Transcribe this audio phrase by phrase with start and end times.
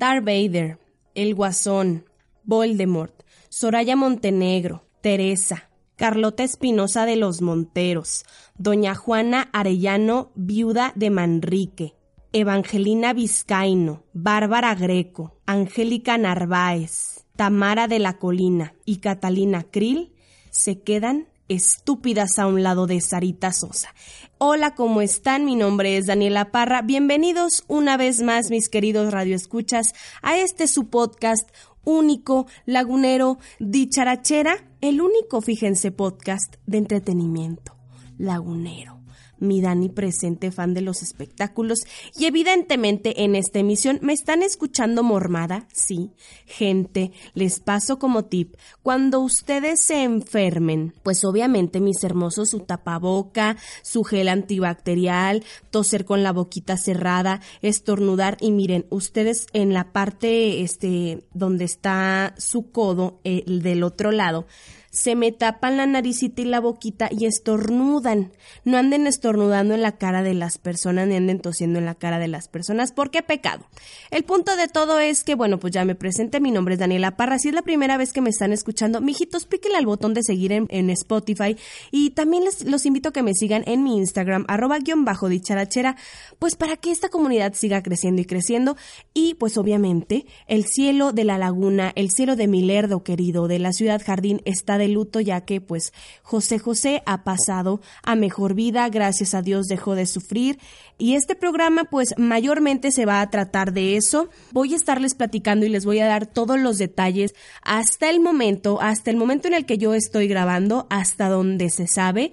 [0.00, 0.78] Darth Vader,
[1.14, 2.06] El Guasón,
[2.44, 8.24] Voldemort, Soraya Montenegro, Teresa, Carlota Espinosa de los Monteros,
[8.56, 11.94] Doña Juana Arellano, viuda de Manrique,
[12.32, 20.12] Evangelina Vizcaino, Bárbara Greco, Angélica Narváez, Tamara de la Colina y Catalina Krill
[20.50, 23.92] se quedan estúpidas a un lado de Sarita Sosa.
[24.38, 25.44] Hola, ¿cómo están?
[25.44, 26.82] Mi nombre es Daniela Parra.
[26.82, 31.50] Bienvenidos una vez más, mis queridos radioescuchas, a este su podcast
[31.82, 37.74] único, lagunero, dicharachera, el único, fíjense, podcast de entretenimiento,
[38.18, 38.99] lagunero
[39.40, 41.80] mi Dani presente fan de los espectáculos.
[42.16, 46.10] Y evidentemente en esta emisión me están escuchando mormada, sí,
[46.46, 53.56] gente, les paso como tip, cuando ustedes se enfermen, pues obviamente mis hermosos su tapaboca,
[53.82, 60.62] su gel antibacterial, toser con la boquita cerrada, estornudar y miren, ustedes en la parte
[60.62, 64.46] este donde está su codo, el del otro lado,
[64.90, 68.32] se me tapan la naricita y la boquita y estornudan.
[68.64, 72.18] No anden estornudando en la cara de las personas ni anden tosiendo en la cara
[72.18, 73.64] de las personas porque pecado.
[74.10, 77.16] El punto de todo es que, bueno, pues ya me presenté, mi nombre es Daniela
[77.16, 77.38] Parra.
[77.38, 80.52] Si es la primera vez que me están escuchando, mijitos, píquenle al botón de seguir
[80.52, 81.56] en, Spotify
[81.92, 85.28] y también les los invito a que me sigan en mi Instagram, arroba guion bajo
[85.28, 85.96] dicharachera,
[86.40, 88.76] pues para que esta comunidad siga creciendo y creciendo
[89.14, 93.60] y pues obviamente el cielo de la laguna, el cielo de mi lerdo querido, de
[93.60, 95.92] la ciudad jardín está de luto ya que pues
[96.22, 100.58] José José ha pasado a mejor vida, gracias a Dios dejó de sufrir
[100.98, 104.28] y este programa pues mayormente se va a tratar de eso.
[104.52, 108.80] Voy a estarles platicando y les voy a dar todos los detalles hasta el momento,
[108.80, 112.32] hasta el momento en el que yo estoy grabando, hasta donde se sabe.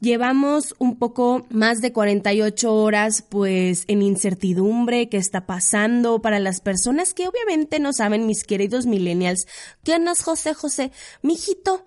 [0.00, 6.60] Llevamos un poco más de 48 horas pues en incertidumbre, qué está pasando para las
[6.60, 9.48] personas que obviamente no saben, mis queridos millennials,
[9.82, 10.92] ¿quién es José José?
[11.22, 11.84] Mijito,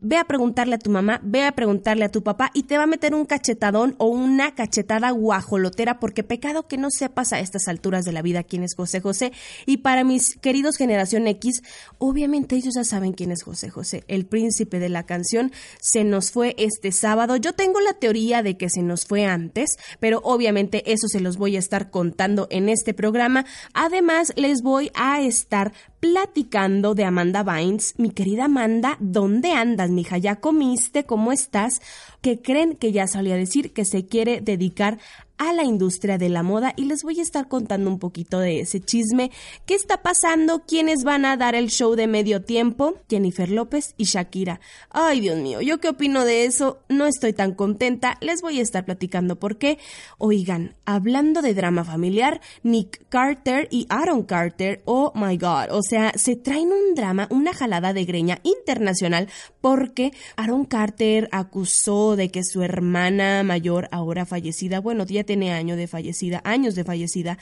[0.00, 2.84] Ve a preguntarle a tu mamá, ve a preguntarle a tu papá y te va
[2.84, 7.66] a meter un cachetadón o una cachetada guajolotera porque pecado que no sepas a estas
[7.66, 9.32] alturas de la vida quién es José José.
[9.66, 11.62] Y para mis queridos generación X,
[11.98, 15.50] obviamente ellos ya saben quién es José José, el príncipe de la canción.
[15.80, 17.34] Se nos fue este sábado.
[17.34, 21.38] Yo tengo la teoría de que se nos fue antes, pero obviamente eso se los
[21.38, 23.46] voy a estar contando en este programa.
[23.74, 27.94] Además, les voy a estar platicando de Amanda Bynes.
[27.98, 30.18] Mi querida Amanda, ¿dónde andas, mija?
[30.18, 31.04] ¿Ya comiste?
[31.04, 31.80] ¿Cómo estás?
[32.20, 34.98] Que creen que ya salió a decir que se quiere dedicar
[35.38, 38.60] a la industria de la moda y les voy a estar contando un poquito de
[38.60, 39.30] ese chisme.
[39.66, 40.64] ¿Qué está pasando?
[40.66, 42.94] ¿Quiénes van a dar el show de medio tiempo?
[43.08, 44.60] Jennifer López y Shakira.
[44.90, 46.80] Ay, Dios mío, ¿yo qué opino de eso?
[46.88, 48.18] No estoy tan contenta.
[48.20, 49.78] Les voy a estar platicando por qué.
[50.18, 56.12] Oigan, hablando de drama familiar, Nick Carter y Aaron Carter, oh my god, o sea,
[56.16, 59.28] se traen un drama, una jalada de greña internacional
[59.60, 65.86] porque Aaron Carter acusó de que su hermana mayor, ahora fallecida, bueno, tiene años de
[65.86, 67.38] fallecida, años de fallecida,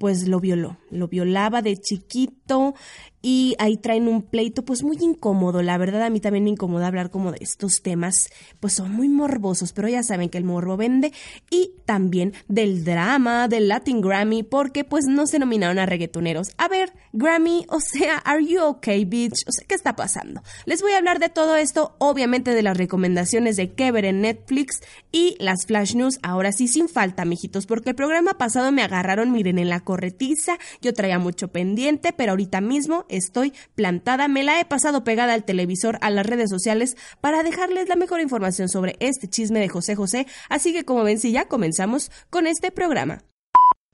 [0.00, 2.74] pues lo violó, lo violaba de chiquito
[3.20, 6.86] y ahí traen un pleito pues muy incómodo, la verdad a mí también me incomoda
[6.86, 8.30] hablar como de estos temas,
[8.60, 11.12] pues son muy morbosos, pero ya saben que el morbo vende
[11.50, 16.52] y también del drama del Latin Grammy porque pues no se nominaron a reggaetoneros.
[16.56, 19.46] A ver, Grammy, o sea, are you okay, bitch?
[19.46, 20.42] O sea, ¿qué está pasando?
[20.64, 24.80] Les voy a hablar de todo esto, obviamente de las recomendaciones de que en Netflix
[25.10, 29.32] y las flash news, ahora sí sin falta, mijitos, porque el programa pasado me agarraron,
[29.32, 34.60] miren, en la corretiza, yo traía mucho pendiente, pero ahorita mismo estoy plantada, me la
[34.60, 38.96] he pasado pegada al televisor, a las redes sociales, para dejarles la mejor información sobre
[39.00, 43.22] este chisme de José José, así que como ven, si ya comenzamos con este programa.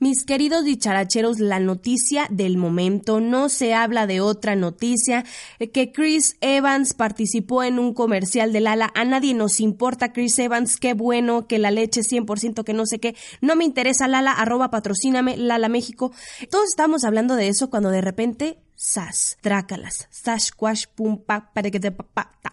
[0.00, 5.24] Mis queridos dicharacheros, la noticia del momento, no se habla de otra noticia,
[5.72, 10.78] que Chris Evans participó en un comercial de Lala, a nadie nos importa Chris Evans,
[10.78, 14.68] qué bueno, que la leche 100%, que no sé qué, no me interesa Lala, arroba
[14.68, 16.10] patrocíname, Lala México,
[16.50, 21.70] todos estamos hablando de eso cuando de repente sas, trácalas, sash, quash, pum, pa, para
[21.70, 22.52] que te pa, ta,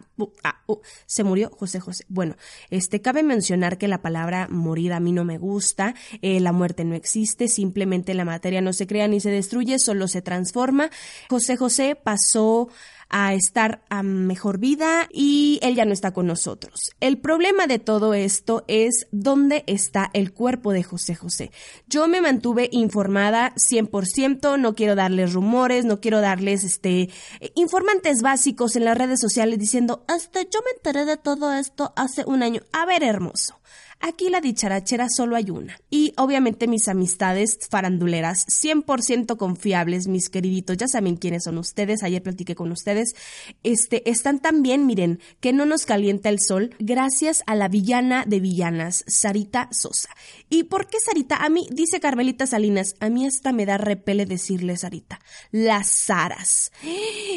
[1.06, 2.06] se murió José José.
[2.08, 2.36] Bueno,
[2.70, 6.84] este, cabe mencionar que la palabra morir a mí no me gusta, eh, la muerte
[6.86, 10.90] no existe, simplemente la materia no se crea ni se destruye, solo se transforma.
[11.30, 12.70] José José pasó
[13.12, 16.92] a estar a mejor vida y él ya no está con nosotros.
[17.00, 21.52] El problema de todo esto es dónde está el cuerpo de José José.
[21.88, 27.10] Yo me mantuve informada 100%, no quiero darles rumores, no quiero darles este
[27.56, 32.24] informantes básicos en las redes sociales diciendo, hasta yo me enteré de todo esto hace
[32.26, 32.62] un año.
[32.72, 33.62] A ver, hermoso.
[34.02, 35.80] Aquí la dicharachera solo hay una.
[35.92, 42.24] Y obviamente mis amistades faranduleras, 100% confiables, mis queriditos, ya saben quiénes son ustedes, ayer
[42.24, 43.16] platiqué con ustedes,
[43.62, 48.40] este, están también, miren, que no nos calienta el sol, gracias a la villana de
[48.40, 50.10] villanas, Sarita Sosa.
[50.50, 51.38] ¿Y por qué Sarita?
[51.38, 55.20] A mí, dice Carmelita Salinas, a mí hasta me da repele decirle Sarita.
[55.52, 56.72] Las Saras.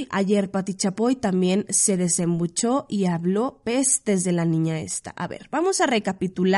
[0.08, 5.10] Ayer Pati Chapoy también se desembuchó y habló pestes de la niña esta.
[5.10, 6.53] A ver, vamos a recapitular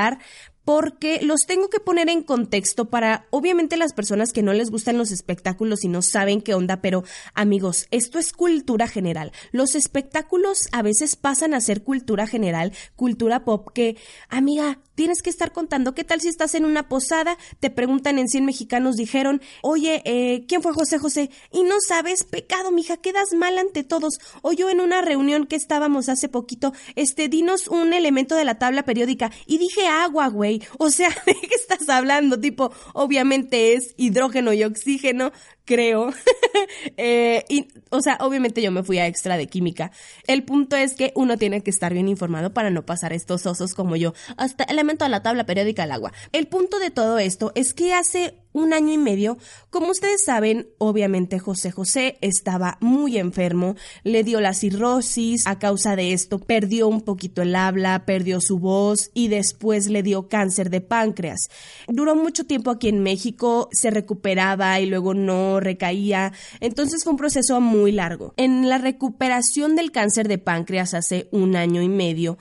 [0.66, 4.98] porque los tengo que poner en contexto para, obviamente, las personas que no les gustan
[4.98, 7.04] los espectáculos y no saben qué onda, pero
[7.34, 9.30] amigos, esto es cultura general.
[9.52, 13.96] Los espectáculos a veces pasan a ser cultura general, cultura pop, que,
[14.28, 15.94] amiga, tienes que estar contando.
[15.94, 17.38] ¿Qué tal si estás en una posada?
[17.60, 21.30] Te preguntan en 100 mexicanos, dijeron, oye, eh, ¿quién fue José José?
[21.52, 24.18] Y no sabes, pecado, mija, quedas mal ante todos.
[24.42, 28.58] O yo en una reunión que estábamos hace poquito, este, dinos un elemento de la
[28.58, 29.30] tabla periódica.
[29.46, 30.62] Y dije agua, güey.
[30.78, 32.40] O sea, ¿de qué estás hablando?
[32.40, 35.32] Tipo, obviamente es hidrógeno y oxígeno
[35.66, 36.14] creo.
[36.96, 39.90] eh, y, o sea, obviamente yo me fui a extra de química.
[40.26, 43.74] El punto es que uno tiene que estar bien informado para no pasar estos osos
[43.74, 46.12] como yo, hasta elemento de la tabla periódica del agua.
[46.32, 49.36] El punto de todo esto es que hace un año y medio,
[49.70, 55.94] como ustedes saben, obviamente José José estaba muy enfermo, le dio la cirrosis, a causa
[55.94, 60.70] de esto perdió un poquito el habla, perdió su voz y después le dio cáncer
[60.70, 61.48] de páncreas.
[61.86, 67.18] Duró mucho tiempo aquí en México, se recuperaba y luego no recaía, entonces fue un
[67.18, 68.32] proceso muy largo.
[68.38, 72.38] En la recuperación del cáncer de páncreas hace un año y medio,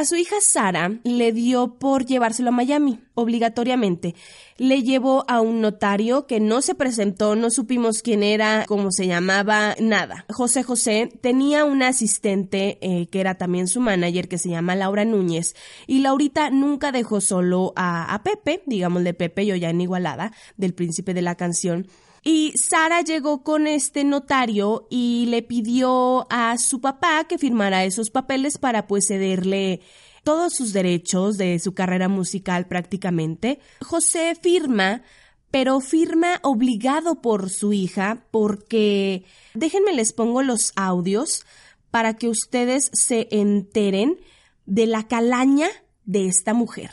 [0.00, 4.14] a su hija Sara le dio por llevárselo a Miami, obligatoriamente.
[4.56, 9.06] Le llevó a un notario que no se presentó, no supimos quién era, cómo se
[9.06, 10.24] llamaba, nada.
[10.30, 15.04] José José tenía una asistente eh, que era también su manager, que se llama Laura
[15.04, 15.54] Núñez,
[15.86, 20.72] y Laurita nunca dejó solo a, a Pepe, digámosle Pepe, yo ya en Igualada, del
[20.72, 21.86] príncipe de la canción,
[22.22, 28.10] y Sara llegó con este notario y le pidió a su papá que firmara esos
[28.10, 29.80] papeles para pues cederle
[30.22, 33.60] todos sus derechos de su carrera musical prácticamente.
[33.80, 35.02] José firma,
[35.50, 39.24] pero firma obligado por su hija porque
[39.54, 41.44] déjenme les pongo los audios
[41.90, 44.18] para que ustedes se enteren
[44.66, 45.68] de la calaña
[46.04, 46.90] de esta mujer.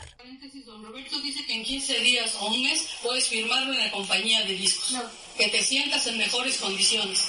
[1.48, 4.92] En 15 días o un mes puedes firmarlo en la compañía de discos.
[4.92, 5.02] No.
[5.38, 7.24] Que te sientas en mejores condiciones.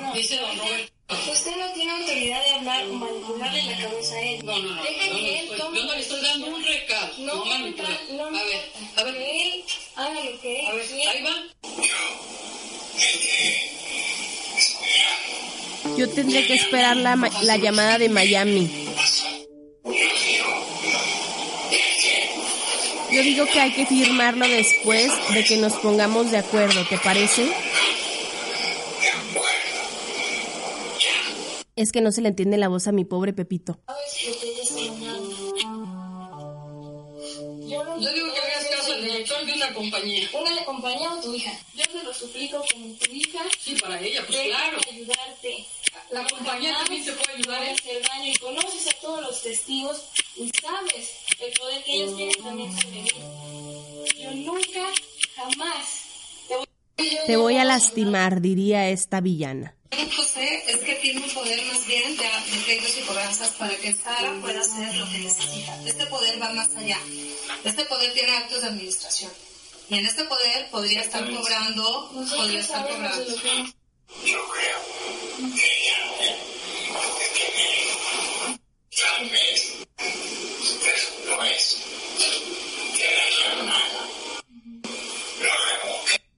[0.00, 0.14] No.
[0.14, 0.92] Dice don Roberto.
[1.30, 4.44] Usted no tiene autoridad de hablar o manipularle la cabeza a él.
[4.46, 4.82] No, no, no.
[4.82, 7.12] Deja yo, que él estoy, yo no le estoy dando un recado.
[7.18, 9.14] No, no, no, no, A ver, a ver.
[9.14, 9.64] Que él
[9.96, 11.34] haga lo que él A ver, ahí va.
[15.98, 18.70] Yo tendría que esperar la, la llamada de Miami.
[23.14, 27.46] Yo digo que hay que firmarlo después de que nos pongamos de acuerdo, ¿te parece?
[31.76, 33.78] Es que no se le entiende la voz a mi pobre Pepito.
[37.68, 40.28] Yo digo que hagas caso al director de una compañía.
[40.32, 41.52] ¿Una compañía o tu hija?
[41.76, 43.44] Yo te lo suplico como tu hija.
[43.60, 44.78] Sí, para ella, pues claro.
[44.90, 45.66] ayudarte.
[46.10, 47.62] La compañía también se puede ayudar.
[47.62, 50.02] a hacer daño y conoces a todos los testigos
[50.36, 53.08] y sabes el poder que ellos tienen también sobre mí.
[54.22, 54.92] Yo nunca,
[55.36, 56.04] jamás
[56.48, 56.66] te voy,
[57.26, 59.74] te voy a lastimar, diría esta villana.
[60.16, 62.24] José es que tiene un poder más bien de,
[62.64, 65.80] créditos y cobranzas para que Sara pueda hacer lo que necesita.
[65.86, 66.98] Este poder va más allá.
[67.62, 69.30] Este poder tiene actos de administración.
[69.90, 73.36] Y en este poder podría estar cobrando, podría estar cobrando.
[74.24, 74.78] Yo creo
[75.54, 76.04] que ella
[78.96, 79.74] tal vez
[81.26, 81.78] no es
[82.96, 84.03] de la hermana.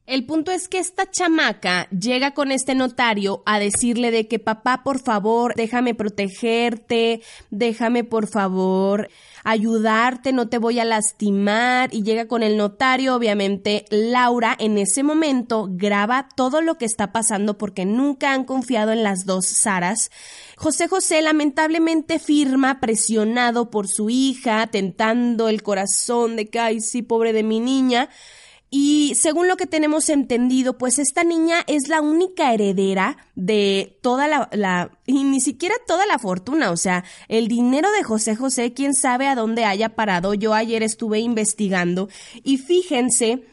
[0.07, 4.85] El punto es que esta chamaca llega con este notario a decirle de que papá,
[4.85, 9.09] por favor, déjame protegerte, déjame por favor
[9.43, 15.03] ayudarte, no te voy a lastimar y llega con el notario, obviamente Laura en ese
[15.03, 20.13] momento graba todo lo que está pasando porque nunca han confiado en las dos Saras.
[20.57, 27.03] José José lamentablemente firma presionado por su hija, tentando el corazón de que, ay, sí,
[27.03, 28.09] pobre de mi niña.
[28.68, 34.26] Y según lo que tenemos entendido, pues esta niña es la única heredera de toda
[34.26, 38.73] la, la, y ni siquiera toda la fortuna, o sea, el dinero de José José,
[38.73, 40.35] quién sabe a dónde haya parado.
[40.35, 42.08] Yo ayer estuve investigando
[42.42, 43.44] y fíjense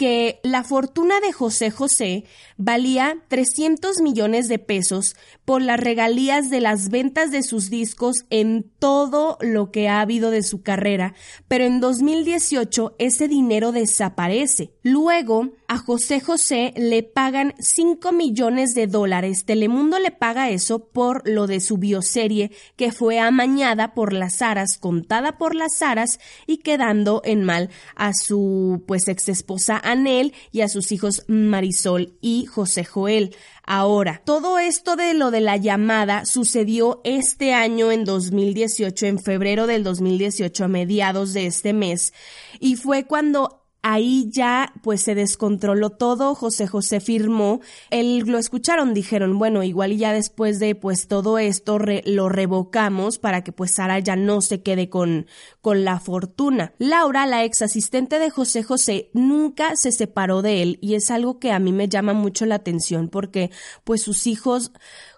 [0.00, 2.24] que la fortuna de José José
[2.56, 5.14] valía 300 millones de pesos
[5.44, 10.30] por las regalías de las ventas de sus discos en todo lo que ha habido
[10.30, 11.12] de su carrera,
[11.48, 14.72] pero en 2018 ese dinero desaparece.
[14.82, 19.44] Luego, a José José le pagan 5 millones de dólares.
[19.44, 24.78] Telemundo le paga eso por lo de su bioserie que fue amañada por las aras,
[24.78, 30.62] contada por las aras y quedando en mal a su pues ex esposa Anel y
[30.62, 33.34] a sus hijos Marisol y José Joel.
[33.64, 39.66] Ahora, todo esto de lo de la llamada sucedió este año en 2018, en febrero
[39.66, 42.12] del 2018, a mediados de este mes,
[42.58, 48.92] y fue cuando Ahí ya pues se descontroló todo, José José firmó, él lo escucharon,
[48.92, 53.98] dijeron, bueno, igual ya después de pues todo esto lo revocamos para que pues Sara
[53.98, 55.26] ya no se quede con,
[55.62, 56.74] con la fortuna.
[56.78, 61.38] Laura, la ex asistente de José José, nunca se separó de él y es algo
[61.38, 63.50] que a mí me llama mucho la atención porque
[63.84, 64.72] pues sus hijos,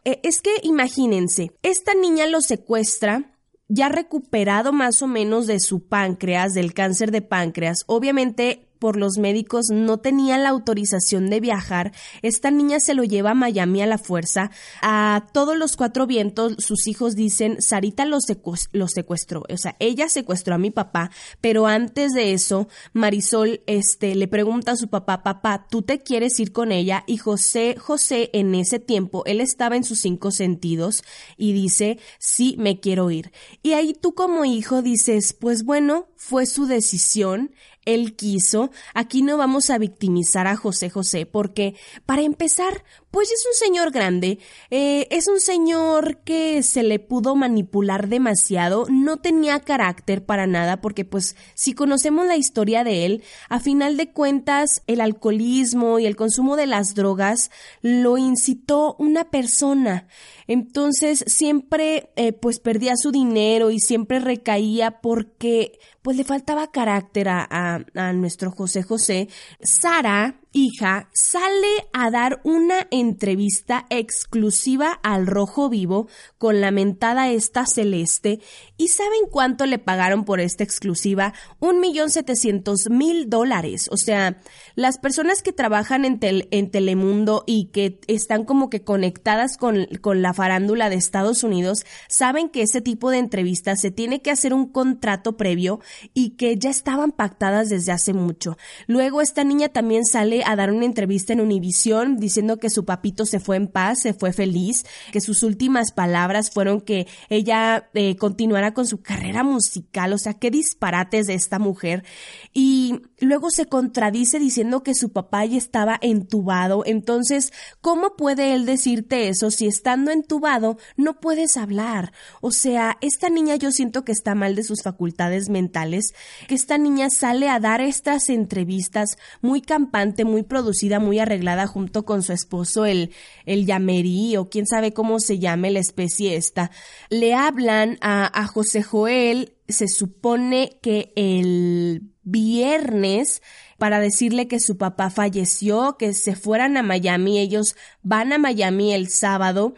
[0.05, 3.32] eh, es que imagínense, esta niña lo secuestra,
[3.73, 9.17] ya recuperado más o menos de su páncreas, del cáncer de páncreas, obviamente por los
[9.17, 13.87] médicos no tenía la autorización de viajar, esta niña se lo lleva a Miami a
[13.87, 14.51] la fuerza.
[14.83, 19.45] A todos los cuatro vientos, sus hijos dicen, Sarita lo, secuestró.
[19.49, 24.73] O sea, ella secuestró a mi papá, pero antes de eso, Marisol este, le pregunta
[24.73, 27.05] a su papá, papá, ¿tú te quieres ir con ella?
[27.07, 31.05] Y José, José, en ese tiempo, él estaba en sus cinco sentidos
[31.37, 33.31] y dice, sí, me quiero ir.
[33.63, 37.53] Y ahí tú como hijo dices, pues bueno, fue su decisión,
[37.85, 41.75] él quiso, aquí no vamos a victimizar a José José, porque,
[42.07, 44.39] para empezar, pues es un señor grande,
[44.71, 50.81] eh, es un señor que se le pudo manipular demasiado, no tenía carácter para nada,
[50.81, 56.07] porque pues si conocemos la historia de él, a final de cuentas el alcoholismo y
[56.07, 57.51] el consumo de las drogas
[57.83, 60.07] lo incitó una persona.
[60.53, 67.31] Entonces siempre eh, pues perdía su dinero y siempre recaía porque pues le faltaba carácter
[67.31, 69.29] a, a nuestro José José.
[69.63, 77.67] Sara hija sale a dar una entrevista exclusiva al Rojo Vivo con la mentada esta
[77.67, 78.41] celeste
[78.77, 81.33] y ¿saben cuánto le pagaron por esta exclusiva?
[81.59, 83.89] Un millón setecientos mil dólares.
[83.91, 84.41] O sea,
[84.75, 90.23] las personas que trabajan en, en Telemundo y que están como que conectadas con, con
[90.23, 94.53] la farándula de Estados Unidos saben que ese tipo de entrevistas se tiene que hacer
[94.55, 95.81] un contrato previo
[96.15, 98.57] y que ya estaban pactadas desde hace mucho.
[98.87, 103.27] Luego esta niña también sale a dar una entrevista en Univisión diciendo que su papito
[103.27, 108.17] se fue en paz, se fue feliz, que sus últimas palabras fueron que ella eh,
[108.17, 112.05] continuara con su carrera musical, o sea, qué disparates de esta mujer.
[112.53, 118.67] Y luego se contradice diciendo que su papá ya estaba entubado, entonces, ¿cómo puede él
[118.67, 122.13] decirte eso si estando entubado no puedes hablar?
[122.41, 126.15] O sea, esta niña yo siento que está mal de sus facultades mentales,
[126.49, 132.05] que esta niña sale a dar estas entrevistas muy campante, muy producida, muy arreglada junto
[132.05, 133.13] con su esposo, el,
[133.47, 136.71] el Yamerí, o quién sabe cómo se llame la especie esta.
[137.11, 143.43] Le hablan a, a José Joel, se supone que el viernes
[143.79, 148.95] para decirle que su papá falleció, que se fueran a Miami, ellos van a Miami
[148.95, 149.75] el sábado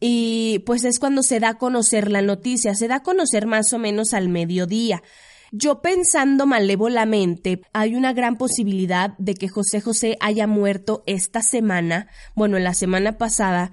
[0.00, 3.72] y pues es cuando se da a conocer la noticia, se da a conocer más
[3.72, 5.02] o menos al mediodía.
[5.56, 12.08] Yo pensando malévolamente, hay una gran posibilidad de que José José haya muerto esta semana,
[12.34, 13.70] bueno, en la semana pasada.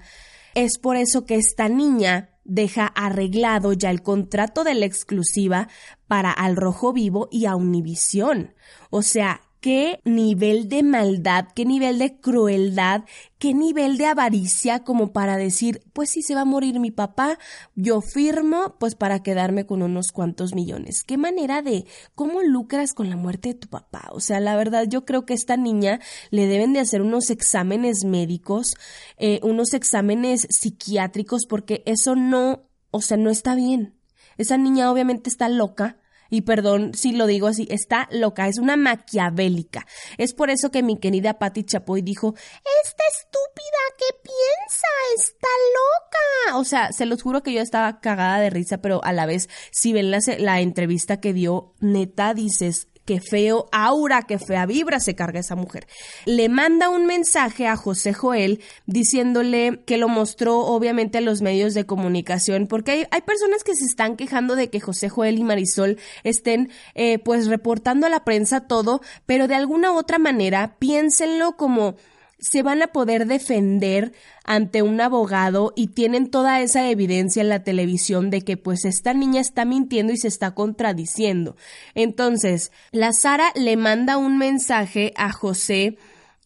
[0.54, 5.66] Es por eso que esta niña deja arreglado ya el contrato de la exclusiva
[6.06, 8.54] para Al Rojo Vivo y a Univisión.
[8.90, 13.04] O sea, qué nivel de maldad, qué nivel de crueldad,
[13.38, 17.38] qué nivel de avaricia como para decir, pues si se va a morir mi papá,
[17.76, 21.04] yo firmo pues para quedarme con unos cuantos millones.
[21.04, 24.08] Qué manera de cómo lucras con la muerte de tu papá.
[24.10, 26.00] O sea, la verdad yo creo que a esta niña
[26.30, 28.74] le deben de hacer unos exámenes médicos,
[29.16, 33.94] eh, unos exámenes psiquiátricos, porque eso no, o sea, no está bien.
[34.38, 36.01] Esa niña obviamente está loca
[36.32, 39.86] y perdón si lo digo así, está loca, es una maquiavélica.
[40.16, 42.34] Es por eso que mi querida Patti Chapoy dijo,
[42.82, 44.86] esta estúpida, ¿qué piensa?
[45.14, 46.58] Está loca.
[46.58, 49.50] O sea, se los juro que yo estaba cagada de risa, pero a la vez,
[49.70, 55.00] si ven la, la entrevista que dio, neta dices, qué feo aura, qué fea vibra
[55.00, 55.86] se carga esa mujer.
[56.24, 61.74] Le manda un mensaje a José Joel diciéndole que lo mostró obviamente a los medios
[61.74, 65.98] de comunicación, porque hay, personas que se están quejando de que José Joel y Marisol
[66.24, 71.96] estén eh, pues reportando a la prensa todo, pero de alguna otra manera piénsenlo como
[72.42, 74.12] se van a poder defender
[74.44, 79.14] ante un abogado y tienen toda esa evidencia en la televisión de que pues esta
[79.14, 81.56] niña está mintiendo y se está contradiciendo.
[81.94, 85.96] Entonces, la Sara le manda un mensaje a José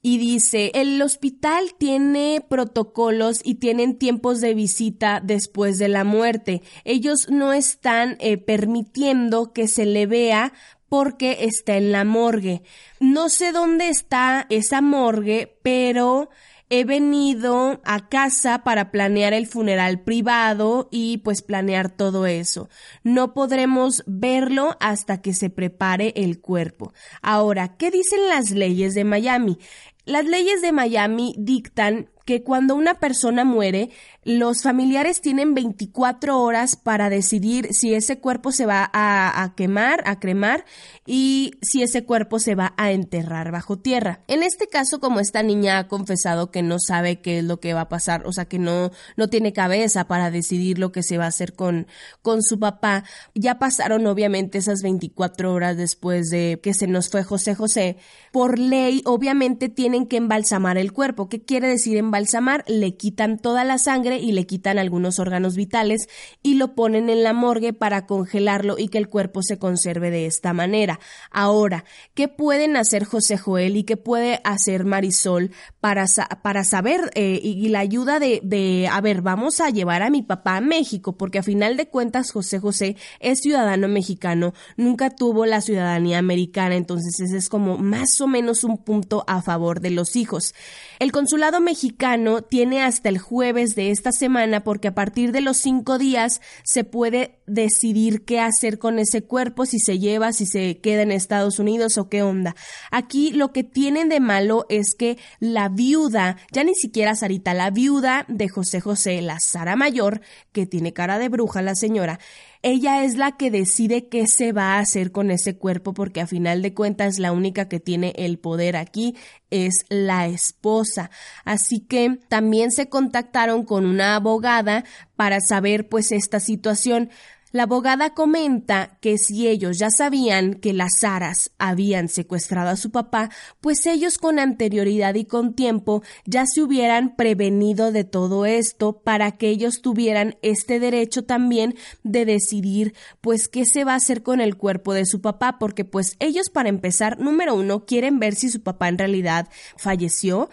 [0.03, 6.63] y dice, el hospital tiene protocolos y tienen tiempos de visita después de la muerte.
[6.85, 10.53] Ellos no están eh, permitiendo que se le vea
[10.89, 12.63] porque está en la morgue.
[13.01, 16.31] No sé dónde está esa morgue, pero
[16.69, 22.69] he venido a casa para planear el funeral privado y pues planear todo eso.
[23.05, 26.93] No podremos verlo hasta que se prepare el cuerpo.
[27.23, 29.59] Ahora, ¿qué dicen las leyes de Miami?
[30.05, 33.91] Las leyes de Miami dictan que cuando una persona muere,
[34.25, 40.19] los familiares tienen 24 horas para decidir si ese cuerpo se va a, quemar, a
[40.19, 40.65] cremar
[41.07, 44.25] y si ese cuerpo se va a enterrar bajo tierra.
[44.27, 47.75] En este caso, como esta niña ha confesado que no sabe qué es lo que
[47.75, 51.19] va a pasar, o sea, que no, no tiene cabeza para decidir lo que se
[51.19, 51.87] va a hacer con,
[52.23, 53.05] con su papá,
[53.37, 57.99] ya pasaron obviamente esas 24 horas después de que se nos fue José José.
[58.33, 61.29] Por ley, obviamente tienen que embalsamar el cuerpo.
[61.29, 62.16] ¿Qué quiere decir embalsamar?
[62.17, 66.09] Balsamar, le quitan toda la sangre y le quitan algunos órganos vitales
[66.43, 70.25] y lo ponen en la morgue para congelarlo y que el cuerpo se conserve de
[70.25, 70.99] esta manera.
[71.31, 76.07] Ahora, ¿qué pueden hacer José Joel y qué puede hacer Marisol para,
[76.43, 80.23] para saber eh, y, la ayuda de, de, a ver, vamos a llevar a mi
[80.23, 85.45] papá a México, porque a final de cuentas José José es ciudadano mexicano, nunca tuvo
[85.45, 89.91] la ciudadanía americana, entonces ese es como más o menos un punto a favor de
[89.91, 90.55] los hijos.
[90.99, 92.06] El consulado mexicano
[92.49, 96.85] tiene hasta el jueves de esta semana porque a partir de los cinco días se
[96.85, 101.59] puede decidir qué hacer con ese cuerpo, si se lleva, si se queda en Estados
[101.59, 102.55] Unidos o qué onda.
[102.91, 107.71] Aquí lo que tienen de malo es que la viuda, ya ni siquiera Sarita, la
[107.71, 110.21] viuda de José José, la Sara Mayor,
[110.53, 112.19] que tiene cara de bruja la señora,
[112.67, 116.27] ella es la que decide qué se va a hacer con ese cuerpo porque a
[116.27, 119.15] final de cuentas la única que tiene el poder aquí
[119.51, 121.13] es la esposa.
[121.45, 127.11] Así que también se contactaron con una abogada para saber pues esta situación.
[127.57, 132.91] La abogada comenta que si ellos ya sabían que las Saras habían secuestrado a su
[132.91, 133.31] papá,
[133.63, 139.39] pues ellos con anterioridad y con tiempo ya se hubieran prevenido de todo esto para
[139.39, 144.43] que ellos tuvieran este derecho también de decidir pues qué se va a hacer con
[144.43, 148.51] el cuerpo de su papá, porque pues ellos para empezar, número uno, quieren ver si
[148.51, 150.51] su papá en realidad falleció.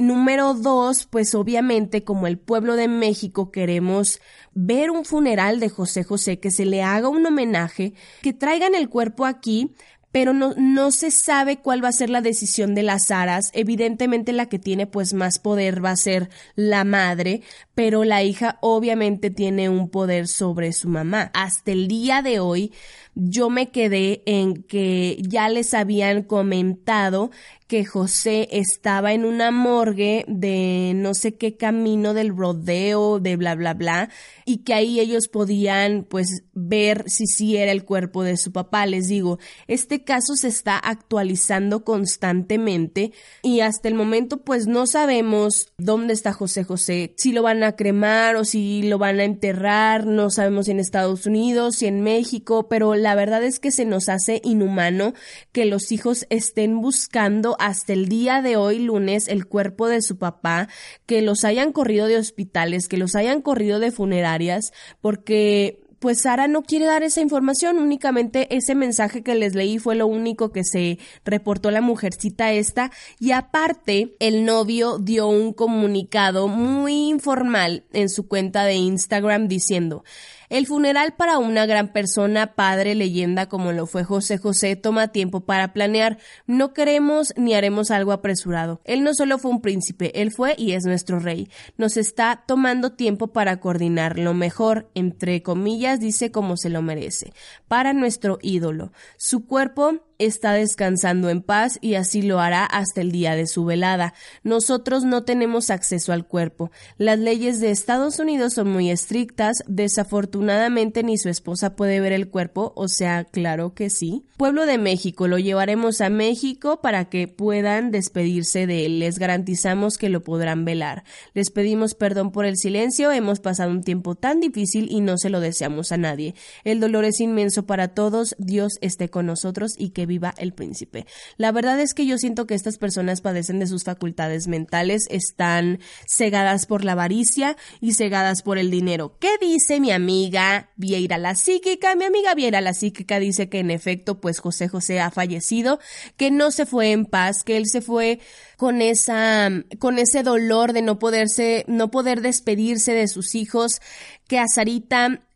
[0.00, 4.18] Número dos, pues obviamente como el pueblo de México queremos
[4.54, 8.88] ver un funeral de José José, que se le haga un homenaje, que traigan el
[8.88, 9.74] cuerpo aquí,
[10.10, 13.50] pero no, no se sabe cuál va a ser la decisión de las aras.
[13.52, 17.42] Evidentemente la que tiene pues más poder va a ser la madre,
[17.74, 21.30] pero la hija obviamente tiene un poder sobre su mamá.
[21.34, 22.72] Hasta el día de hoy
[23.14, 27.30] yo me quedé en que ya les habían comentado
[27.70, 33.54] que José estaba en una morgue de no sé qué camino del rodeo, de bla,
[33.54, 34.10] bla, bla,
[34.44, 38.86] y que ahí ellos podían pues ver si sí era el cuerpo de su papá.
[38.86, 45.72] Les digo, este caso se está actualizando constantemente y hasta el momento pues no sabemos
[45.78, 50.08] dónde está José José, si lo van a cremar o si lo van a enterrar,
[50.08, 53.84] no sabemos si en Estados Unidos, si en México, pero la verdad es que se
[53.84, 55.14] nos hace inhumano
[55.52, 60.18] que los hijos estén buscando hasta el día de hoy, lunes, el cuerpo de su
[60.18, 60.68] papá,
[61.06, 66.48] que los hayan corrido de hospitales, que los hayan corrido de funerarias, porque pues Sara
[66.48, 70.64] no quiere dar esa información, únicamente ese mensaje que les leí fue lo único que
[70.64, 72.90] se reportó la mujercita esta.
[73.18, 80.02] Y aparte el novio dio un comunicado muy informal en su cuenta de Instagram diciendo
[80.50, 85.40] el funeral para una gran persona, padre, leyenda como lo fue José José, toma tiempo
[85.40, 86.18] para planear.
[86.46, 88.80] No queremos ni haremos algo apresurado.
[88.84, 91.48] Él no solo fue un príncipe, él fue y es nuestro rey.
[91.78, 97.32] Nos está tomando tiempo para coordinar lo mejor, entre comillas, dice como se lo merece,
[97.68, 98.92] para nuestro ídolo.
[99.16, 103.64] Su cuerpo está descansando en paz y así lo hará hasta el día de su
[103.64, 104.14] velada.
[104.44, 106.70] Nosotros no tenemos acceso al cuerpo.
[106.98, 109.64] Las leyes de Estados Unidos son muy estrictas.
[109.66, 114.24] Desafortunadamente ni su esposa puede ver el cuerpo, o sea, claro que sí.
[114.36, 118.98] Pueblo de México, lo llevaremos a México para que puedan despedirse de él.
[118.98, 121.04] Les garantizamos que lo podrán velar.
[121.34, 123.12] Les pedimos perdón por el silencio.
[123.12, 126.34] Hemos pasado un tiempo tan difícil y no se lo deseamos a nadie.
[126.64, 128.34] El dolor es inmenso para todos.
[128.38, 131.06] Dios esté con nosotros y que viva el príncipe.
[131.38, 135.78] La verdad es que yo siento que estas personas padecen de sus facultades mentales, están
[136.06, 139.16] cegadas por la avaricia y cegadas por el dinero.
[139.18, 141.94] ¿Qué dice mi amiga Vieira la psíquica?
[141.94, 145.78] Mi amiga Vieira la psíquica dice que en efecto, pues José José ha fallecido,
[146.16, 148.18] que no se fue en paz, que él se fue
[148.56, 153.80] con esa, con ese dolor de no poderse, no poder despedirse de sus hijos,
[154.26, 154.46] que a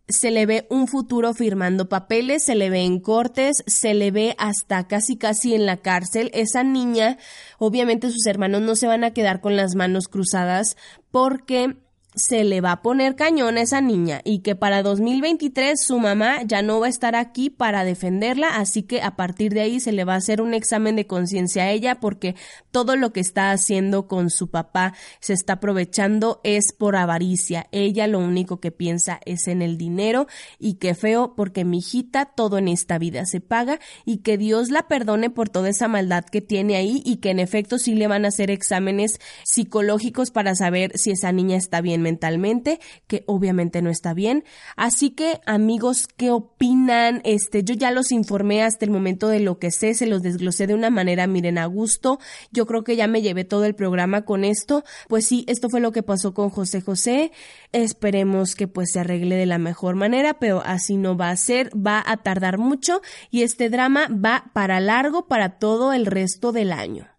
[0.09, 4.35] se le ve un futuro firmando papeles, se le ve en cortes, se le ve
[4.39, 6.31] hasta casi casi en la cárcel.
[6.35, 7.19] Esa niña,
[7.59, 10.77] obviamente sus hermanos no se van a quedar con las manos cruzadas
[11.11, 11.77] porque
[12.15, 16.43] se le va a poner cañón a esa niña y que para 2023 su mamá
[16.45, 19.93] ya no va a estar aquí para defenderla, así que a partir de ahí se
[19.93, 22.37] le va a hacer un examen de conciencia a ella porque
[22.71, 27.67] todo lo que está haciendo con su papá se está aprovechando es por avaricia.
[27.73, 30.27] Ella lo único que piensa es en el dinero
[30.59, 34.71] y qué feo porque mi hijita todo en esta vida se paga y que Dios
[34.71, 38.07] la perdone por toda esa maldad que tiene ahí y que en efecto sí le
[38.07, 43.83] van a hacer exámenes psicológicos para saber si esa niña está bien mentalmente, que obviamente
[43.83, 44.45] no está bien.
[44.77, 47.21] Así que, amigos, ¿qué opinan?
[47.25, 50.69] Este, yo ya los informé hasta el momento de lo que sé, se los desglosé
[50.69, 52.19] de una manera, miren, a gusto.
[52.53, 54.85] Yo creo que ya me llevé todo el programa con esto.
[55.09, 57.33] Pues sí, esto fue lo que pasó con José José.
[57.73, 61.71] Esperemos que pues se arregle de la mejor manera, pero así no va a ser,
[61.75, 66.73] va a tardar mucho y este drama va para largo para todo el resto del
[66.73, 67.14] año.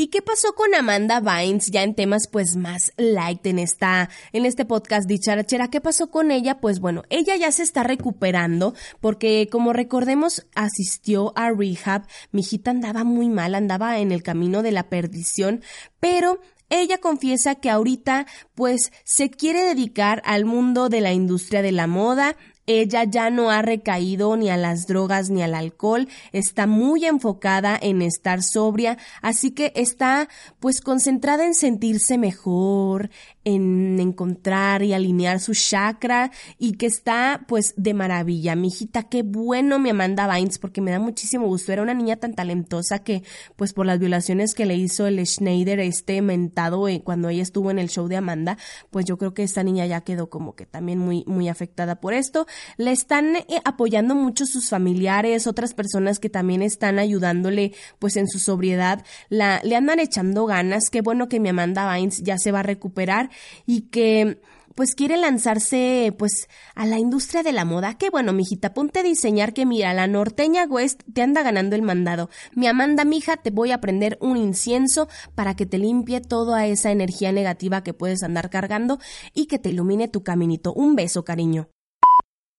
[0.00, 4.46] ¿Y qué pasó con Amanda Vines ya en temas pues más light en esta en
[4.46, 5.70] este podcast dicharachera?
[5.70, 6.60] ¿Qué pasó con ella?
[6.60, 12.06] Pues bueno, ella ya se está recuperando porque como recordemos asistió a rehab.
[12.30, 15.64] Mi hijita andaba muy mal, andaba en el camino de la perdición,
[15.98, 16.38] pero
[16.70, 21.88] ella confiesa que ahorita pues se quiere dedicar al mundo de la industria de la
[21.88, 22.36] moda,
[22.68, 27.78] ella ya no ha recaído ni a las drogas ni al alcohol, está muy enfocada
[27.80, 30.28] en estar sobria, así que está
[30.60, 33.10] pues concentrada en sentirse mejor,
[33.44, 38.54] en encontrar y alinear su chakra y que está pues de maravilla.
[38.54, 41.72] Mi hijita, qué bueno mi Amanda Vines porque me da muchísimo gusto.
[41.72, 43.22] Era una niña tan talentosa que
[43.56, 47.70] pues por las violaciones que le hizo el Schneider este mentado eh, cuando ella estuvo
[47.70, 48.58] en el show de Amanda,
[48.90, 52.12] pues yo creo que esta niña ya quedó como que también muy muy afectada por
[52.12, 52.46] esto.
[52.76, 58.28] Le están eh, apoyando mucho sus familiares, otras personas que también están ayudándole pues en
[58.28, 59.04] su sobriedad.
[59.28, 60.90] La le andan echando ganas.
[60.90, 63.30] Qué bueno que mi Amanda Vines ya se va a recuperar
[63.66, 64.40] y que
[64.78, 67.98] pues quiere lanzarse pues a la industria de la moda.
[67.98, 71.82] Qué bueno, mijita, ponte a diseñar que mira, la norteña West te anda ganando el
[71.82, 72.30] mandado.
[72.54, 76.92] Mi Amanda, mija, te voy a prender un incienso para que te limpie toda esa
[76.92, 79.00] energía negativa que puedes andar cargando
[79.34, 80.72] y que te ilumine tu caminito.
[80.72, 81.68] Un beso, cariño.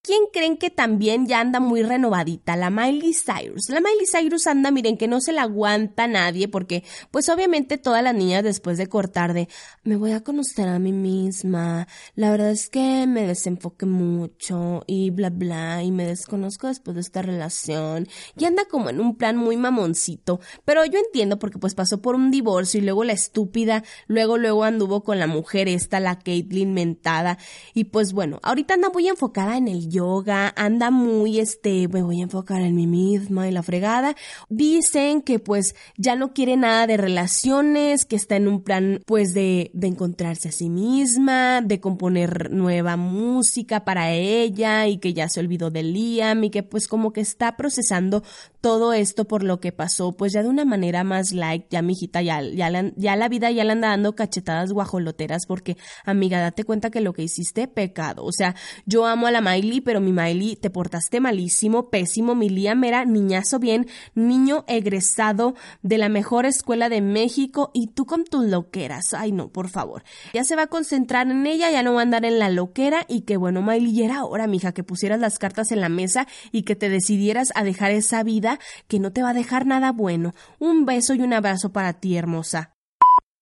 [0.10, 2.56] ¿Quién creen que también ya anda muy renovadita?
[2.56, 3.70] La Miley Cyrus.
[3.70, 8.02] La Miley Cyrus anda, miren, que no se la aguanta nadie porque, pues obviamente todas
[8.02, 9.48] las niñas después de cortar de,
[9.84, 15.12] me voy a conocer a mí misma, la verdad es que me desenfoque mucho y
[15.12, 19.38] bla bla y me desconozco después de esta relación y anda como en un plan
[19.38, 23.84] muy mamoncito, pero yo entiendo porque pues pasó por un divorcio y luego la estúpida,
[24.08, 27.38] luego luego anduvo con la mujer esta, la Caitlyn mentada.
[27.76, 32.22] Y pues bueno, ahorita anda muy enfocada en el yoga, anda muy, este, me voy
[32.22, 34.16] a enfocar en mí misma y la fregada.
[34.48, 39.34] Dicen que pues ya no quiere nada de relaciones, que está en un plan pues
[39.34, 45.28] de, de encontrarse a sí misma, de componer nueva música para ella y que ya
[45.28, 48.24] se olvidó de Liam y que pues como que está procesando
[48.62, 51.96] todo esto por lo que pasó, pues ya de una manera más like, ya mi
[51.96, 56.90] ya, ya, la, ya vida ya le anda dando cachetadas guajoloteras porque, amiga, date cuenta
[56.90, 58.24] que lo que hiciste, pecado.
[58.26, 62.50] O sea, yo amo a la Miley, pero mi Miley, te portaste malísimo, pésimo, mi
[62.50, 68.26] Liam era niñazo bien, niño egresado de la mejor escuela de México y tú con
[68.26, 69.14] tus loqueras.
[69.14, 70.04] Ay, no, por favor.
[70.34, 73.06] Ya se va a concentrar en ella, ya no va a andar en la loquera
[73.08, 76.64] y que bueno, Miley, era hora, mija, que pusieras las cartas en la mesa y
[76.64, 78.49] que te decidieras a dejar esa vida
[78.88, 80.34] que no te va a dejar nada bueno.
[80.58, 82.79] Un beso y un abrazo para ti, hermosa.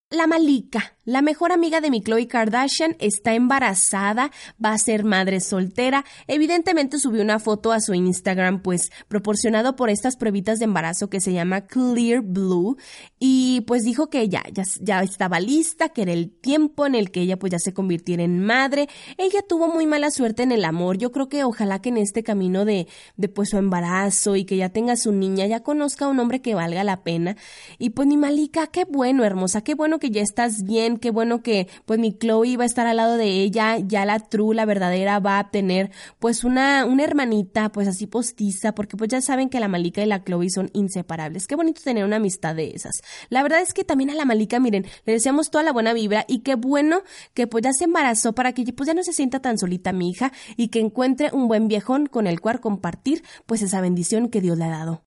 [0.09, 4.31] La Malika, la mejor amiga de mi Chloe Kardashian, está embarazada,
[4.63, 6.05] va a ser madre soltera.
[6.27, 11.19] Evidentemente subió una foto a su Instagram, pues proporcionado por estas pruebitas de embarazo que
[11.19, 12.77] se llama Clear Blue.
[13.19, 14.43] Y pues dijo que ya,
[14.79, 18.23] ya, estaba lista, que era el tiempo en el que ella pues ya se convirtiera
[18.23, 18.87] en madre.
[19.17, 20.97] Ella tuvo muy mala suerte en el amor.
[20.97, 24.55] Yo creo que ojalá que en este camino de, de pues su embarazo y que
[24.55, 27.35] ya tenga su niña, ya conozca a un hombre que valga la pena.
[27.77, 31.41] Y pues mi Malika, qué bueno, hermosa, qué bueno que ya estás bien, qué bueno
[31.41, 34.65] que pues mi Chloe va a estar al lado de ella, ya la true, la
[34.65, 39.49] verdadera, va a tener pues una, una hermanita pues así postiza, porque pues ya saben
[39.49, 41.47] que la Malika y la Chloe son inseparables.
[41.47, 43.01] Qué bonito tener una amistad de esas.
[43.29, 46.25] La verdad es que también a la Malika, miren, le deseamos toda la buena vibra
[46.27, 47.01] y qué bueno
[47.33, 50.09] que pues ya se embarazó para que pues ya no se sienta tan solita mi
[50.09, 54.41] hija y que encuentre un buen viejón con el cual compartir pues esa bendición que
[54.41, 55.06] Dios le ha dado.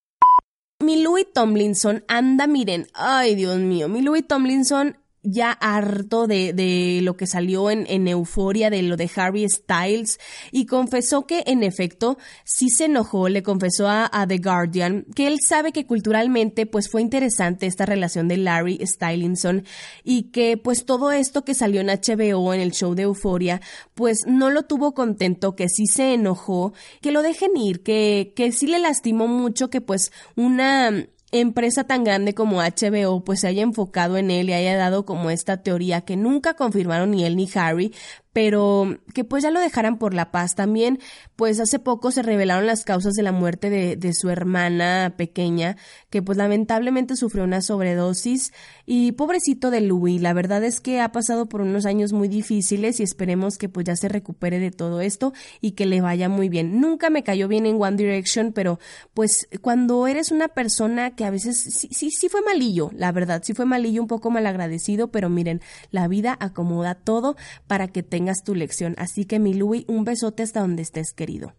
[0.81, 7.01] Mi Louis Tomlinson anda, miren, ay Dios mío, mi Louis Tomlinson ya harto de, de,
[7.03, 10.19] lo que salió en, en Euforia, de lo de Harry Styles,
[10.51, 15.27] y confesó que en efecto sí se enojó, le confesó a, a, The Guardian que
[15.27, 19.65] él sabe que culturalmente pues fue interesante esta relación de Larry Stylinson
[20.05, 23.61] y que pues todo esto que salió en HBO en el show de Euforia
[23.95, 28.53] pues no lo tuvo contento, que sí se enojó, que lo dejen ir, que, que
[28.53, 33.63] sí le lastimó mucho que pues una empresa tan grande como HBO pues se haya
[33.63, 37.49] enfocado en él y haya dado como esta teoría que nunca confirmaron ni él ni
[37.55, 37.95] Harry,
[38.33, 40.55] pero que pues ya lo dejaran por la paz.
[40.55, 40.99] También,
[41.37, 45.77] pues hace poco se revelaron las causas de la muerte de, de, su hermana pequeña,
[46.11, 48.53] que pues lamentablemente sufrió una sobredosis.
[48.87, 53.01] Y pobrecito de Louis, la verdad es que ha pasado por unos años muy difíciles
[53.01, 56.49] y esperemos que pues ya se recupere de todo esto y que le vaya muy
[56.49, 56.81] bien.
[56.81, 58.79] Nunca me cayó bien en One Direction, pero
[59.15, 63.43] pues cuando eres una persona que a veces sí, sí, sí fue malillo, la verdad,
[63.45, 68.20] sí fue malillo, un poco malagradecido, pero miren, la vida acomoda todo para que te
[68.21, 68.95] tengas tu lección.
[68.99, 71.55] Así que mi Louis, un besote hasta donde estés querido.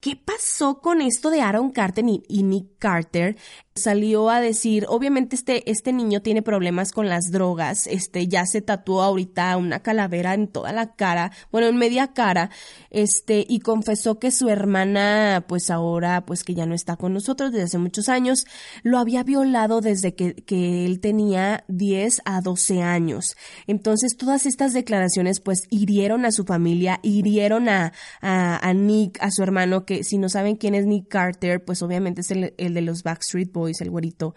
[0.00, 3.36] ¿Qué pasó con esto de Aaron Carter y Nick Carter?
[3.78, 8.60] Salió a decir, obviamente este, este niño tiene problemas con las drogas, este ya se
[8.60, 12.50] tatuó ahorita una calavera en toda la cara, bueno, en media cara,
[12.90, 17.52] este, y confesó que su hermana, pues ahora, pues que ya no está con nosotros
[17.52, 18.46] desde hace muchos años,
[18.82, 23.36] lo había violado desde que, que él tenía 10 a 12 años.
[23.66, 29.42] Entonces, todas estas declaraciones, pues, hirieron a su familia, hirieron a, a, Nick, a su
[29.42, 32.82] hermano, que si no saben quién es Nick Carter, pues obviamente es el, el de
[32.82, 34.34] los Backstreet Boys, el güerito.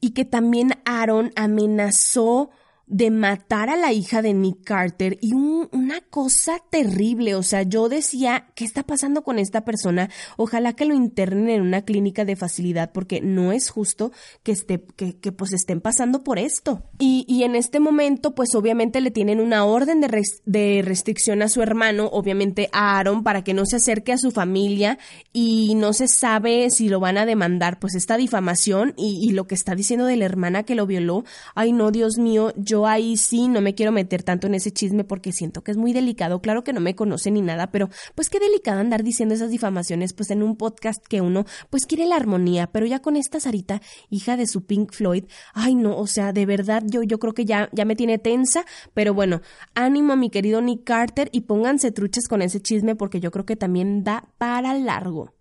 [0.00, 2.50] Y que también Aaron amenazó
[2.86, 7.88] de matar a la hija de Nick Carter y una cosa terrible, o sea, yo
[7.88, 10.08] decía, ¿qué está pasando con esta persona?
[10.36, 14.12] Ojalá que lo internen en una clínica de facilidad porque no es justo
[14.44, 16.82] que esté, que, que pues estén pasando por esto.
[16.98, 21.48] Y, y, en este momento, pues obviamente le tienen una orden de, de restricción a
[21.48, 24.98] su hermano, obviamente a Aaron, para que no se acerque a su familia
[25.32, 29.46] y no se sabe si lo van a demandar, pues esta difamación y, y lo
[29.46, 32.86] que está diciendo de la hermana que lo violó, ay no, Dios mío, yo yo
[32.86, 35.94] ahí sí no me quiero meter tanto en ese chisme porque siento que es muy
[35.94, 36.42] delicado.
[36.42, 40.12] Claro que no me conoce ni nada, pero pues qué delicado andar diciendo esas difamaciones
[40.12, 43.80] pues en un podcast que uno pues quiere la armonía, pero ya con esta Sarita,
[44.10, 47.46] hija de su Pink Floyd, ay no, o sea, de verdad yo, yo creo que
[47.46, 49.40] ya, ya me tiene tensa, pero bueno,
[49.74, 53.46] ánimo a mi querido Nick Carter y pónganse truches con ese chisme porque yo creo
[53.46, 55.35] que también da para largo.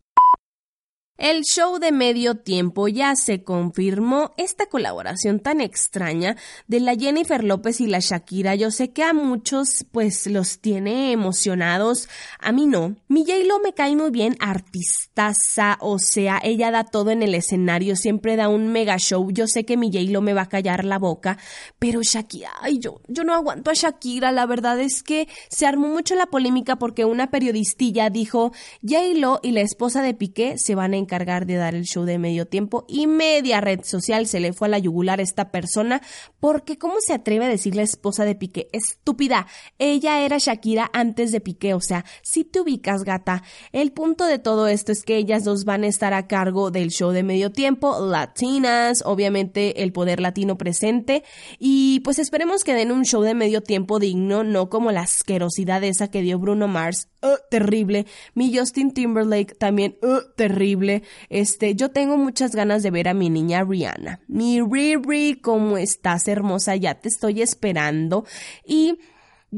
[1.17, 6.35] El show de medio tiempo ya se confirmó esta colaboración tan extraña
[6.67, 8.53] de la Jennifer López y la Shakira.
[8.55, 12.97] Yo sé que a muchos pues los tiene emocionados, a mí no.
[13.07, 17.95] Mi J-Lo me cae muy bien, artistaza, o sea, ella da todo en el escenario,
[17.95, 19.31] siempre da un mega show.
[19.31, 21.37] Yo sé que mi J-Lo me va a callar la boca,
[21.79, 24.33] pero Shakira, ay, yo, yo no aguanto a Shakira.
[24.33, 28.51] La verdad es que se armó mucho la polémica porque una periodistilla dijo
[28.81, 32.17] J-Lo y la esposa de Piqué se van a encargar de dar el show de
[32.17, 34.27] medio tiempo y media red social.
[34.27, 36.01] Se le fue a la yugular a esta persona
[36.39, 38.67] porque ¿cómo se atreve a decir la esposa de Piqué?
[38.71, 39.47] Estúpida,
[39.79, 43.43] ella era Shakira antes de Piqué, o sea, si te ubicas gata.
[43.71, 46.89] El punto de todo esto es que ellas dos van a estar a cargo del
[46.89, 51.23] show de medio tiempo, latinas, obviamente el poder latino presente.
[51.59, 55.83] Y pues esperemos que den un show de medio tiempo digno, no como la asquerosidad
[55.83, 60.94] esa que dio Bruno Mars, uh, terrible, mi Justin Timberlake también, uh, terrible,
[61.29, 66.27] este, yo tengo muchas ganas de ver a mi niña Rihanna, mi Riri, ¿cómo estás
[66.27, 66.75] hermosa?
[66.75, 68.25] Ya te estoy esperando
[68.65, 68.99] y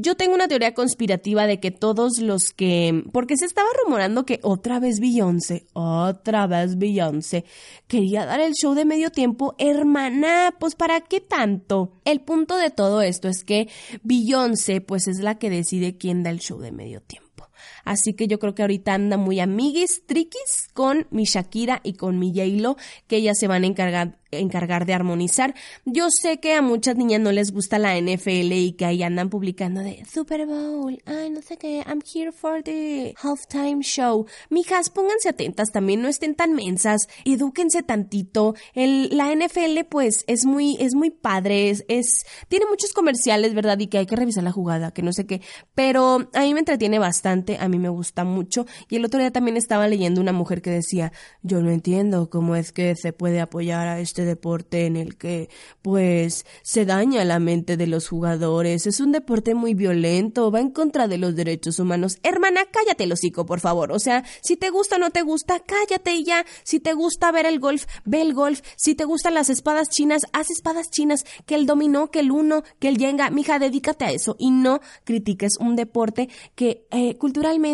[0.00, 3.02] yo tengo una teoría conspirativa de que todos los que...
[3.12, 7.44] Porque se estaba rumorando que otra vez Beyoncé, otra vez Beyoncé,
[7.88, 9.56] quería dar el show de medio tiempo.
[9.58, 12.00] Hermana, pues ¿para qué tanto?
[12.04, 13.68] El punto de todo esto es que
[14.04, 17.48] Beyoncé pues es la que decide quién da el show de medio tiempo.
[17.88, 22.18] Así que yo creo que ahorita anda muy amiguis, triquis con mi Shakira y con
[22.18, 25.54] mi j que ellas se van a encargar de armonizar.
[25.86, 29.30] Yo sé que a muchas niñas no les gusta la NFL y que ahí andan
[29.30, 34.26] publicando de Super Bowl, ay, no sé qué, I'm here for the halftime show.
[34.50, 38.54] Mijas, pónganse atentas también, no estén tan mensas, edúquense tantito.
[38.74, 43.78] La NFL, pues, es muy, es muy padre, es, es, tiene muchos comerciales, ¿verdad?
[43.78, 45.40] Y que hay que revisar la jugada, que no sé qué,
[45.74, 48.66] pero a mí me entretiene bastante, a mí me gusta mucho.
[48.88, 51.12] Y el otro día también estaba leyendo una mujer que decía,
[51.42, 55.48] yo no entiendo cómo es que se puede apoyar a este deporte en el que
[55.82, 58.86] pues se daña la mente de los jugadores.
[58.86, 62.18] Es un deporte muy violento, va en contra de los derechos humanos.
[62.22, 63.92] Hermana, cállate el hocico, por favor.
[63.92, 66.44] O sea, si te gusta o no te gusta, cállate y ya.
[66.64, 68.60] Si te gusta ver el golf, ve el golf.
[68.76, 71.24] Si te gustan las espadas chinas, haz espadas chinas.
[71.46, 73.30] Que el dominó, que el uno, que el yenga.
[73.30, 77.67] Mija, dedícate a eso y no critiques un deporte que eh, culturalmente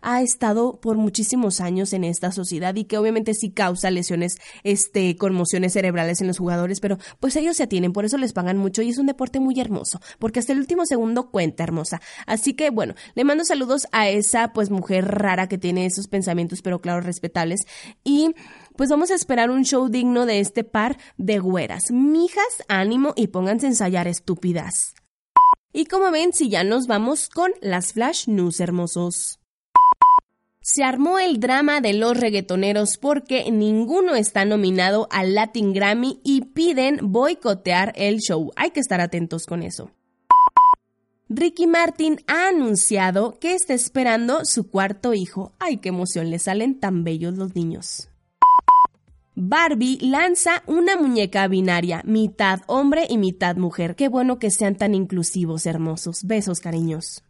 [0.00, 5.16] ha estado por muchísimos años en esta sociedad y que obviamente sí causa lesiones, este,
[5.16, 8.82] conmociones cerebrales en los jugadores, pero pues ellos se atienen, por eso les pagan mucho
[8.82, 12.00] y es un deporte muy hermoso, porque hasta el último segundo cuenta hermosa.
[12.26, 16.62] Así que bueno, le mando saludos a esa pues mujer rara que tiene esos pensamientos,
[16.62, 17.60] pero claro, respetables.
[18.04, 18.34] Y
[18.76, 21.90] pues vamos a esperar un show digno de este par de güeras.
[21.90, 24.94] Mijas, ánimo y pónganse a ensayar estúpidas.
[25.72, 29.38] Y como ven, si ya nos vamos con las flash news hermosos.
[30.60, 36.42] Se armó el drama de los reggaetoneros porque ninguno está nominado al Latin Grammy y
[36.42, 38.52] piden boicotear el show.
[38.54, 39.90] Hay que estar atentos con eso.
[41.28, 45.52] Ricky Martin ha anunciado que está esperando su cuarto hijo.
[45.58, 46.30] ¡Ay, qué emoción!
[46.30, 48.11] Le salen tan bellos los niños.
[49.34, 53.96] Barbie lanza una muñeca binaria, mitad hombre y mitad mujer.
[53.96, 56.24] Qué bueno que sean tan inclusivos, hermosos.
[56.24, 57.22] Besos, cariños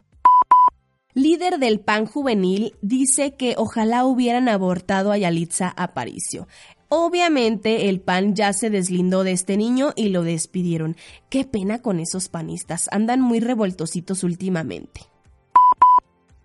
[1.15, 6.49] líder del PAN juvenil, dice que ojalá hubieran abortado a Yalitza Aparicio.
[6.89, 10.97] Obviamente el PAN ya se deslindó de este niño y lo despidieron.
[11.31, 15.12] Qué pena con esos panistas, andan muy revoltositos últimamente.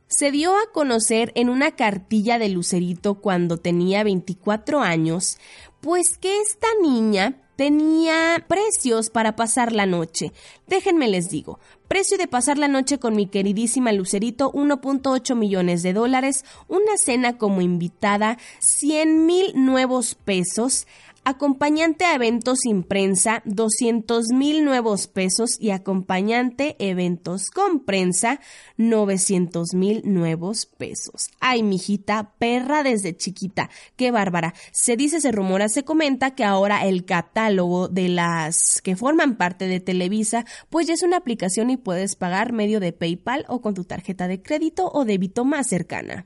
[0.08, 5.38] Se dio a conocer en una cartilla de Lucerito cuando tenía 24 años,
[5.82, 10.32] pues que esta niña tenía precios para pasar la noche.
[10.68, 15.92] Déjenme les digo, precio de pasar la noche con mi queridísima Lucerito, 1.8 millones de
[15.92, 20.88] dólares, una cena como invitada, 100 mil nuevos pesos,
[21.30, 28.40] Acompañante a eventos sin prensa, 200 mil nuevos pesos y acompañante eventos con prensa,
[28.78, 31.30] 900 mil nuevos pesos.
[31.42, 33.70] Ay, mijita, perra desde chiquita.
[33.98, 34.54] Qué bárbara.
[34.72, 39.68] Se dice, se rumora, se comenta que ahora el catálogo de las que forman parte
[39.68, 43.74] de Televisa, pues ya es una aplicación y puedes pagar medio de PayPal o con
[43.74, 46.26] tu tarjeta de crédito o débito más cercana.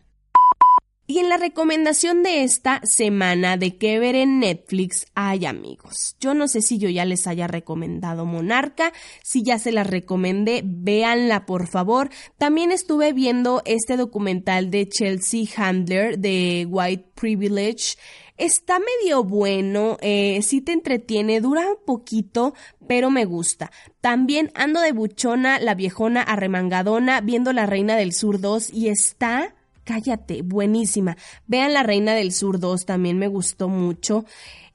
[1.11, 6.15] Y en la recomendación de esta semana de que ver en Netflix hay amigos.
[6.21, 10.61] Yo no sé si yo ya les haya recomendado Monarca, si ya se la recomendé,
[10.63, 12.09] véanla por favor.
[12.37, 17.97] También estuve viendo este documental de Chelsea Handler de White Privilege.
[18.37, 22.53] Está medio bueno, eh, sí te entretiene, dura un poquito,
[22.87, 23.69] pero me gusta.
[23.99, 29.55] También ando de buchona, la viejona arremangadona, viendo La Reina del Sur 2 y está
[29.83, 31.17] cállate, buenísima.
[31.47, 34.25] Vean La Reina del Sur 2, también me gustó mucho.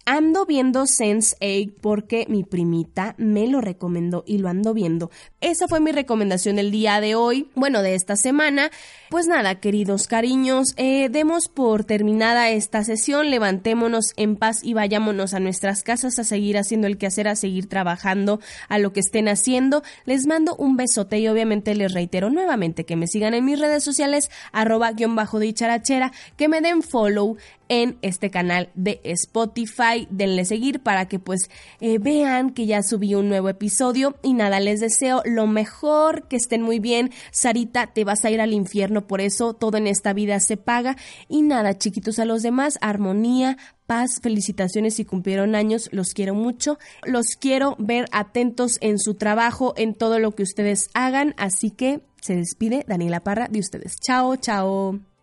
[0.07, 5.11] Ando viendo Sense8 porque mi primita me lo recomendó y lo ando viendo.
[5.41, 8.71] Esa fue mi recomendación del día de hoy, bueno, de esta semana.
[9.11, 15.35] Pues nada, queridos cariños, eh, demos por terminada esta sesión, levantémonos en paz y vayámonos
[15.35, 19.29] a nuestras casas a seguir haciendo el quehacer, a seguir trabajando a lo que estén
[19.29, 19.83] haciendo.
[20.05, 23.83] Les mando un besote y obviamente les reitero nuevamente que me sigan en mis redes
[23.83, 27.37] sociales, arroba guion bajo de charachera, que me den follow
[27.69, 30.07] en este canal de Spotify.
[30.11, 31.51] Denle seguir para que pues
[31.81, 36.37] eh, vean que ya subí un nuevo episodio y nada, les deseo lo mejor, que
[36.37, 37.11] estén muy bien.
[37.31, 40.97] Sarita, te vas a ir al infierno, por eso todo en esta vida se paga.
[41.29, 46.79] Y nada, chiquitos, a los demás, armonía, paz, felicitaciones si cumplieron años, los quiero mucho,
[47.05, 52.01] los quiero ver atentos en su trabajo, en todo lo que ustedes hagan, así que
[52.21, 53.97] se despide Daniela Parra de ustedes.
[54.01, 55.16] Chao, chao.